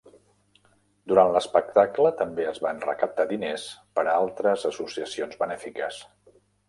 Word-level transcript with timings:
Durant 1.11 1.33
l'espectacle 1.35 2.11
també 2.21 2.47
es 2.53 2.57
van 2.65 2.81
recaptar 2.85 3.25
diners 3.33 3.67
per 3.99 4.07
a 4.07 4.17
altres 4.23 4.65
associacions 4.71 5.39
benèfiques. 5.45 6.01